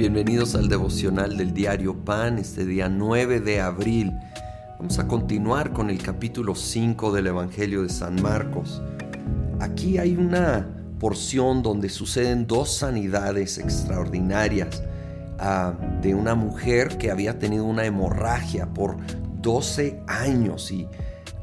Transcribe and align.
Bienvenidos 0.00 0.54
al 0.54 0.70
devocional 0.70 1.36
del 1.36 1.52
diario 1.52 1.94
Pan, 2.06 2.38
este 2.38 2.64
día 2.64 2.88
9 2.88 3.40
de 3.40 3.60
abril. 3.60 4.18
Vamos 4.78 4.98
a 4.98 5.06
continuar 5.06 5.74
con 5.74 5.90
el 5.90 6.02
capítulo 6.02 6.54
5 6.54 7.12
del 7.12 7.26
Evangelio 7.26 7.82
de 7.82 7.90
San 7.90 8.22
Marcos. 8.22 8.80
Aquí 9.60 9.98
hay 9.98 10.16
una 10.16 10.66
porción 10.98 11.62
donde 11.62 11.90
suceden 11.90 12.46
dos 12.46 12.78
sanidades 12.78 13.58
extraordinarias 13.58 14.82
ah, 15.38 15.74
de 16.00 16.14
una 16.14 16.34
mujer 16.34 16.96
que 16.96 17.10
había 17.10 17.38
tenido 17.38 17.66
una 17.66 17.84
hemorragia 17.84 18.72
por 18.72 18.96
12 19.42 20.00
años 20.06 20.70
y 20.70 20.88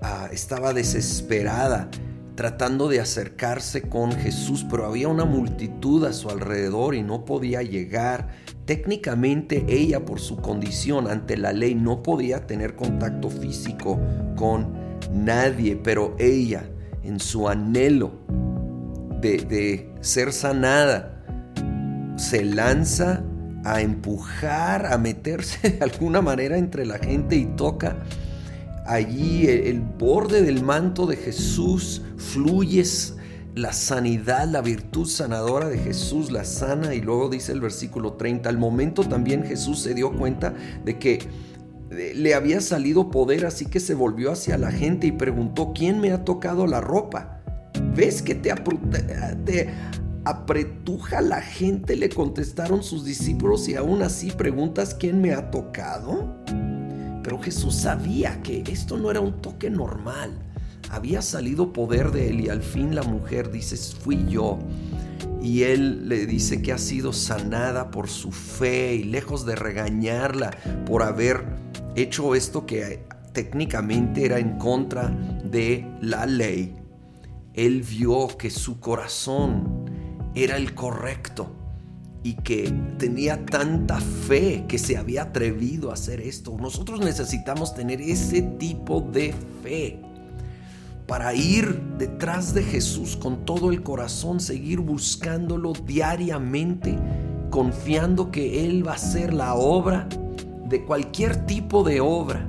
ah, 0.00 0.30
estaba 0.32 0.72
desesperada 0.72 1.90
tratando 2.38 2.86
de 2.86 3.00
acercarse 3.00 3.82
con 3.82 4.12
Jesús, 4.12 4.64
pero 4.70 4.86
había 4.86 5.08
una 5.08 5.24
multitud 5.24 6.04
a 6.04 6.12
su 6.12 6.30
alrededor 6.30 6.94
y 6.94 7.02
no 7.02 7.24
podía 7.24 7.62
llegar. 7.62 8.28
Técnicamente 8.64 9.66
ella 9.68 10.04
por 10.04 10.20
su 10.20 10.36
condición 10.36 11.08
ante 11.08 11.36
la 11.36 11.52
ley 11.52 11.74
no 11.74 12.00
podía 12.00 12.46
tener 12.46 12.76
contacto 12.76 13.28
físico 13.28 13.98
con 14.36 14.72
nadie, 15.12 15.74
pero 15.74 16.14
ella 16.20 16.62
en 17.02 17.18
su 17.18 17.48
anhelo 17.48 18.12
de, 19.20 19.38
de 19.38 19.92
ser 20.00 20.32
sanada 20.32 21.24
se 22.14 22.44
lanza 22.44 23.24
a 23.64 23.80
empujar, 23.80 24.86
a 24.86 24.96
meterse 24.96 25.70
de 25.78 25.82
alguna 25.82 26.22
manera 26.22 26.56
entre 26.56 26.86
la 26.86 26.98
gente 26.98 27.34
y 27.34 27.46
toca 27.46 27.96
allí 28.88 29.46
el, 29.46 29.80
borde 29.80 30.42
del 30.42 30.62
manto 30.62 31.06
de 31.06 31.16
Jesús 31.16 32.02
fluye 32.16 32.82
la 33.54 33.72
sanidad, 33.72 34.48
la 34.48 34.62
virtud 34.62 35.06
sanadora 35.06 35.68
de 35.68 35.78
Jesús, 35.78 36.32
la 36.32 36.44
sana. 36.44 36.94
Y 36.94 37.00
luego 37.00 37.28
dice 37.28 37.52
el 37.52 37.60
versículo 37.60 38.14
30, 38.14 38.48
al 38.48 38.58
momento 38.58 39.04
también 39.04 39.44
Jesús 39.44 39.80
se 39.80 39.94
dio 39.94 40.12
cuenta 40.12 40.54
de 40.84 40.98
que 40.98 41.18
le 41.90 42.34
había 42.34 42.60
salido 42.60 43.10
poder, 43.10 43.46
así 43.46 43.66
que 43.66 43.80
se 43.80 43.94
volvió 43.94 44.32
hacia 44.32 44.58
la 44.58 44.70
gente 44.70 45.06
y 45.06 45.12
preguntó, 45.12 45.72
¿quién 45.74 46.00
me 46.00 46.12
ha 46.12 46.24
tocado 46.24 46.66
la 46.66 46.80
ropa? 46.80 47.40
¿Ves 47.94 48.22
que 48.22 48.34
te, 48.34 48.52
te 49.44 49.68
apretuja 50.24 51.20
la 51.20 51.40
gente? 51.40 51.96
Le 51.96 52.08
contestaron 52.08 52.82
sus 52.82 53.04
discípulos 53.04 53.68
y 53.68 53.74
aún 53.74 54.02
así 54.02 54.30
preguntas, 54.30 54.94
¿quién 54.94 55.20
me 55.20 55.32
ha 55.32 55.50
tocado? 55.50 56.36
Pero 57.28 57.42
Jesús 57.42 57.74
sabía 57.74 58.42
que 58.42 58.64
esto 58.72 58.96
no 58.96 59.10
era 59.10 59.20
un 59.20 59.42
toque 59.42 59.68
normal. 59.68 60.30
Había 60.88 61.20
salido 61.20 61.74
poder 61.74 62.10
de 62.10 62.30
él 62.30 62.40
y 62.40 62.48
al 62.48 62.62
fin 62.62 62.94
la 62.94 63.02
mujer 63.02 63.50
dice, 63.50 63.76
fui 63.76 64.24
yo. 64.30 64.58
Y 65.42 65.64
él 65.64 66.08
le 66.08 66.24
dice 66.24 66.62
que 66.62 66.72
ha 66.72 66.78
sido 66.78 67.12
sanada 67.12 67.90
por 67.90 68.08
su 68.08 68.32
fe 68.32 68.94
y 68.94 69.04
lejos 69.04 69.44
de 69.44 69.56
regañarla 69.56 70.52
por 70.86 71.02
haber 71.02 71.44
hecho 71.96 72.34
esto 72.34 72.64
que 72.64 73.04
técnicamente 73.34 74.24
era 74.24 74.38
en 74.38 74.56
contra 74.56 75.10
de 75.44 75.86
la 76.00 76.24
ley. 76.24 76.76
Él 77.52 77.82
vio 77.82 78.38
que 78.38 78.48
su 78.48 78.80
corazón 78.80 79.84
era 80.34 80.56
el 80.56 80.74
correcto 80.74 81.67
y 82.22 82.34
que 82.34 82.72
tenía 82.98 83.44
tanta 83.46 84.00
fe 84.00 84.64
que 84.68 84.78
se 84.78 84.96
había 84.96 85.22
atrevido 85.22 85.90
a 85.90 85.94
hacer 85.94 86.20
esto. 86.20 86.56
Nosotros 86.58 87.00
necesitamos 87.00 87.74
tener 87.74 88.00
ese 88.00 88.42
tipo 88.42 89.00
de 89.00 89.34
fe 89.62 90.00
para 91.06 91.34
ir 91.34 91.80
detrás 91.96 92.52
de 92.52 92.62
Jesús 92.62 93.16
con 93.16 93.46
todo 93.46 93.70
el 93.70 93.82
corazón, 93.82 94.40
seguir 94.40 94.80
buscándolo 94.80 95.72
diariamente, 95.72 96.98
confiando 97.50 98.30
que 98.30 98.66
Él 98.66 98.86
va 98.86 98.92
a 98.92 98.96
hacer 98.96 99.32
la 99.32 99.54
obra 99.54 100.06
de 100.68 100.84
cualquier 100.84 101.46
tipo 101.46 101.82
de 101.82 102.00
obra. 102.00 102.46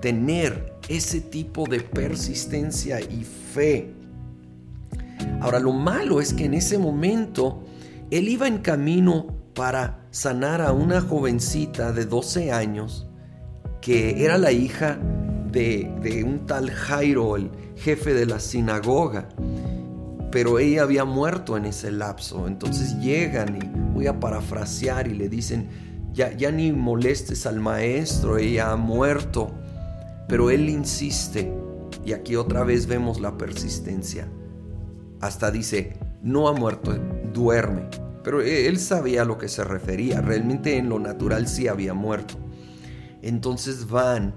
Tener 0.00 0.74
ese 0.88 1.20
tipo 1.20 1.66
de 1.66 1.80
persistencia 1.80 3.00
y 3.00 3.24
fe. 3.24 3.92
Ahora 5.40 5.58
lo 5.58 5.72
malo 5.72 6.20
es 6.20 6.32
que 6.32 6.46
en 6.46 6.54
ese 6.54 6.78
momento 6.78 7.62
él 8.10 8.28
iba 8.28 8.46
en 8.46 8.58
camino 8.58 9.26
para 9.54 10.06
sanar 10.10 10.60
a 10.60 10.72
una 10.72 11.00
jovencita 11.00 11.92
de 11.92 12.04
12 12.06 12.52
años 12.52 13.08
que 13.80 14.24
era 14.24 14.38
la 14.38 14.50
hija 14.50 14.98
de, 15.50 16.24
un 16.26 16.46
tal 16.46 16.70
Jairo, 16.70 17.36
el 17.36 17.50
jefe 17.76 18.14
de 18.14 18.26
la 18.26 18.40
sinagoga. 18.40 19.28
Pero 20.30 20.58
ella 20.58 20.82
había 20.82 21.04
muerto 21.04 21.56
en 21.56 21.66
ese 21.66 21.92
lapso. 21.92 22.48
Entonces 22.48 22.98
llegan 22.98 23.56
y 23.56 23.92
voy 23.92 24.06
a 24.06 24.18
parafrasear 24.18 25.06
y 25.06 25.14
le 25.14 25.28
dicen, 25.28 25.68
ya, 26.12 26.32
ya 26.32 26.50
ni 26.50 26.72
molestes 26.72 27.46
al 27.46 27.60
maestro, 27.60 28.38
ella 28.38 28.72
ha 28.72 28.76
muerto. 28.76 29.52
Pero 30.28 30.50
él 30.50 30.68
insiste. 30.68 31.52
Y 32.04 32.12
aquí 32.12 32.36
otra 32.36 32.64
vez 32.64 32.86
vemos 32.86 33.20
la 33.20 33.36
persistencia. 33.38 34.28
Hasta 35.20 35.50
dice, 35.50 35.98
no 36.22 36.48
ha 36.48 36.52
muerto, 36.52 36.94
duerme. 37.34 37.82
Pero 38.22 38.40
e, 38.40 38.66
él 38.66 38.78
sabía 38.78 39.22
a 39.22 39.24
lo 39.26 39.36
que 39.36 39.48
se 39.48 39.62
refería, 39.62 40.22
realmente 40.22 40.78
en 40.78 40.88
lo 40.88 40.98
natural 40.98 41.46
sí 41.46 41.68
había 41.68 41.92
muerto. 41.92 42.36
Entonces 43.20 43.88
van 43.88 44.34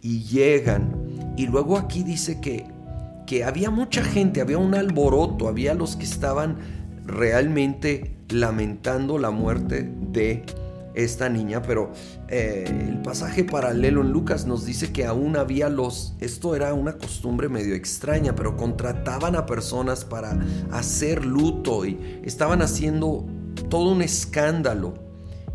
y 0.00 0.22
llegan 0.22 1.34
y 1.36 1.46
luego 1.48 1.76
aquí 1.76 2.04
dice 2.04 2.40
que, 2.40 2.66
que 3.26 3.42
había 3.42 3.70
mucha 3.70 4.04
gente, 4.04 4.40
había 4.40 4.58
un 4.58 4.74
alboroto, 4.74 5.48
había 5.48 5.74
los 5.74 5.96
que 5.96 6.04
estaban 6.04 6.58
realmente 7.04 8.16
lamentando 8.28 9.18
la 9.18 9.30
muerte 9.30 9.90
de 10.12 10.44
esta 10.94 11.28
niña, 11.28 11.62
pero 11.62 11.92
eh, 12.28 12.64
el 12.68 13.02
pasaje 13.02 13.44
paralelo 13.44 14.02
en 14.02 14.10
Lucas 14.10 14.46
nos 14.46 14.64
dice 14.64 14.92
que 14.92 15.04
aún 15.04 15.36
había 15.36 15.68
los, 15.68 16.14
esto 16.20 16.54
era 16.54 16.72
una 16.72 16.96
costumbre 16.96 17.48
medio 17.48 17.74
extraña, 17.74 18.34
pero 18.34 18.56
contrataban 18.56 19.36
a 19.36 19.46
personas 19.46 20.04
para 20.04 20.38
hacer 20.70 21.24
luto 21.24 21.84
y 21.84 22.22
estaban 22.24 22.62
haciendo 22.62 23.26
todo 23.68 23.92
un 23.92 24.02
escándalo. 24.02 24.94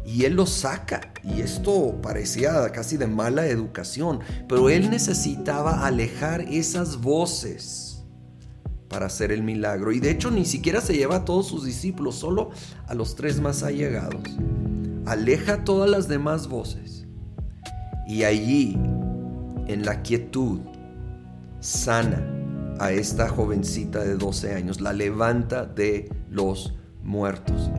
Y 0.05 0.25
él 0.25 0.33
lo 0.33 0.47
saca. 0.47 1.13
Y 1.23 1.41
esto 1.41 1.99
parecía 2.01 2.67
casi 2.71 2.97
de 2.97 3.05
mala 3.05 3.45
educación. 3.45 4.21
Pero 4.47 4.69
él 4.71 4.89
necesitaba 4.89 5.85
alejar 5.85 6.41
esas 6.41 6.99
voces 6.99 8.03
para 8.87 9.05
hacer 9.05 9.31
el 9.31 9.43
milagro. 9.43 9.91
Y 9.91 9.99
de 9.99 10.09
hecho 10.09 10.31
ni 10.31 10.45
siquiera 10.45 10.81
se 10.81 10.95
lleva 10.95 11.17
a 11.17 11.25
todos 11.25 11.45
sus 11.45 11.63
discípulos, 11.63 12.15
solo 12.15 12.49
a 12.87 12.95
los 12.95 13.15
tres 13.15 13.39
más 13.39 13.61
allegados 13.61 14.23
aleja 15.09 15.63
todas 15.63 15.89
las 15.89 16.07
demás 16.07 16.47
voces. 16.47 17.07
Y 18.07 18.23
allí, 18.23 18.77
en 19.67 19.83
la 19.83 20.03
quietud, 20.03 20.59
sana 21.59 22.23
a 22.79 22.91
esta 22.91 23.27
jovencita 23.27 24.03
de 24.03 24.15
12 24.15 24.53
años, 24.53 24.81
la 24.81 24.93
levanta 24.93 25.65
de 25.65 26.11
los 26.29 26.75
muertos. 27.03 27.71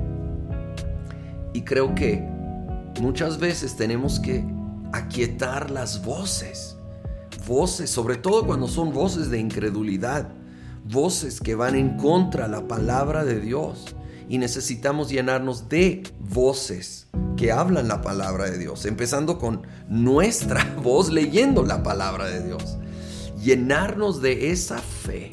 Y 1.53 1.63
creo 1.63 1.95
que 1.95 2.29
muchas 3.01 3.39
veces 3.39 3.77
tenemos 3.77 4.19
que 4.19 4.45
aquietar 4.93 5.71
las 5.71 6.05
voces, 6.05 6.77
voces, 7.47 7.91
sobre 7.91 8.17
todo 8.17 8.45
cuando 8.45 8.67
son 8.67 8.93
voces 8.93 9.31
de 9.31 9.39
incredulidad, 9.39 10.29
voces 10.85 11.41
que 11.41 11.55
van 11.55 11.77
en 11.77 11.97
contra 11.97 12.45
de 12.47 12.51
la 12.51 12.67
palabra 12.67 13.25
de 13.25 13.41
Dios 13.41 13.95
y 14.31 14.39
necesitamos 14.39 15.11
llenarnos 15.11 15.69
de 15.69 16.05
voces 16.21 17.09
que 17.37 17.51
hablan 17.51 17.89
la 17.89 18.01
palabra 18.01 18.49
de 18.49 18.59
Dios, 18.59 18.87
empezando 18.87 19.41
con 19.41 19.63
nuestra 19.89 20.73
voz 20.85 21.11
leyendo 21.11 21.65
la 21.65 21.83
palabra 21.83 22.27
de 22.27 22.45
Dios. 22.45 22.79
Llenarnos 23.43 24.23
de 24.23 24.53
esa 24.53 24.79
fe. 24.79 25.31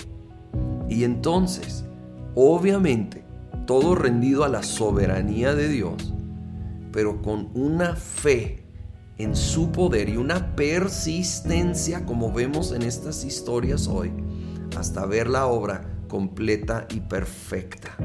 Y 0.89 1.03
entonces, 1.03 1.85
obviamente, 2.33 3.23
todo 3.67 3.93
rendido 3.93 4.43
a 4.43 4.49
la 4.49 4.63
soberanía 4.63 5.53
de 5.53 5.69
Dios, 5.69 6.15
pero 6.91 7.21
con 7.21 7.51
una 7.53 7.95
fe 7.95 8.65
en 9.19 9.35
su 9.35 9.71
poder 9.71 10.09
y 10.09 10.17
una 10.17 10.55
persistencia 10.55 12.03
como 12.03 12.33
vemos 12.33 12.71
en 12.71 12.81
estas 12.81 13.25
historias 13.25 13.87
hoy, 13.87 14.11
hasta 14.75 15.05
ver 15.05 15.27
la 15.27 15.45
obra 15.45 15.99
completa 16.07 16.87
y 16.89 17.01
perfecta. 17.01 17.95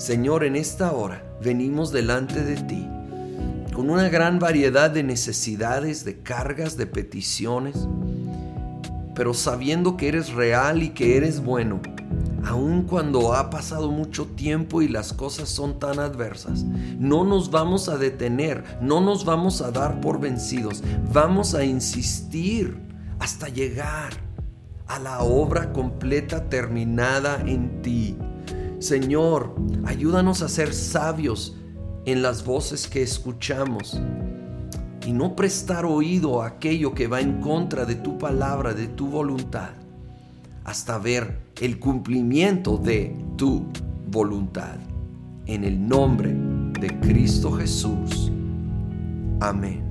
Señor, 0.00 0.44
en 0.44 0.56
esta 0.56 0.92
hora 0.92 1.22
venimos 1.42 1.92
delante 1.92 2.42
de 2.42 2.56
ti 2.56 2.88
con 3.74 3.90
una 3.90 4.08
gran 4.08 4.38
variedad 4.38 4.90
de 4.90 5.02
necesidades, 5.02 6.06
de 6.06 6.22
cargas, 6.22 6.78
de 6.78 6.86
peticiones, 6.86 7.86
pero 9.14 9.34
sabiendo 9.34 9.98
que 9.98 10.08
eres 10.08 10.32
real 10.32 10.82
y 10.82 10.88
que 10.88 11.18
eres 11.18 11.44
bueno, 11.44 11.82
aun 12.46 12.84
cuando 12.84 13.34
ha 13.34 13.50
pasado 13.50 13.90
mucho 13.90 14.24
tiempo 14.24 14.80
y 14.80 14.88
las 14.88 15.12
cosas 15.12 15.50
son 15.50 15.78
tan 15.78 15.98
adversas. 15.98 16.64
No 16.64 17.26
nos 17.26 17.50
vamos 17.50 17.90
a 17.90 17.98
detener, 17.98 18.64
no 18.80 19.02
nos 19.02 19.26
vamos 19.26 19.60
a 19.60 19.70
dar 19.70 20.00
por 20.00 20.18
vencidos, 20.18 20.82
vamos 21.12 21.54
a 21.54 21.62
insistir 21.62 22.78
hasta 23.18 23.50
llegar 23.50 24.14
a 24.86 24.98
la 24.98 25.20
obra 25.20 25.74
completa 25.74 26.48
terminada 26.48 27.42
en 27.44 27.82
ti. 27.82 28.16
Señor, 28.80 29.54
ayúdanos 29.84 30.40
a 30.40 30.48
ser 30.48 30.72
sabios 30.72 31.54
en 32.06 32.22
las 32.22 32.46
voces 32.46 32.88
que 32.88 33.02
escuchamos 33.02 34.00
y 35.06 35.12
no 35.12 35.36
prestar 35.36 35.84
oído 35.84 36.42
a 36.42 36.46
aquello 36.46 36.94
que 36.94 37.06
va 37.06 37.20
en 37.20 37.42
contra 37.42 37.84
de 37.84 37.94
tu 37.94 38.16
palabra, 38.16 38.72
de 38.72 38.86
tu 38.88 39.06
voluntad, 39.06 39.70
hasta 40.64 40.96
ver 40.98 41.40
el 41.60 41.78
cumplimiento 41.78 42.78
de 42.78 43.14
tu 43.36 43.66
voluntad. 44.10 44.78
En 45.44 45.64
el 45.64 45.86
nombre 45.86 46.34
de 46.80 46.98
Cristo 47.00 47.52
Jesús. 47.52 48.32
Amén. 49.40 49.89